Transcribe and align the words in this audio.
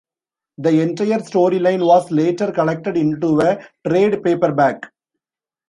The 0.57 0.81
entire 0.81 1.19
storyline 1.19 1.85
was 1.85 2.09
later 2.09 2.51
collected 2.51 2.97
into 2.97 3.39
a 3.41 3.63
trade 3.87 4.23
paperback. 4.23 4.91